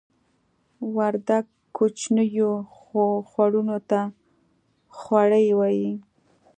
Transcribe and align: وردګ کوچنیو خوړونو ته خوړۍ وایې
وردګ 0.95 1.45
کوچنیو 1.77 2.51
خوړونو 3.31 3.77
ته 3.89 4.01
خوړۍ 4.97 5.47
وایې 5.59 5.91